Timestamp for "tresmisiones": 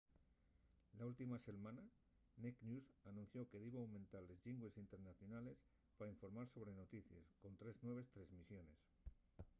8.19-8.79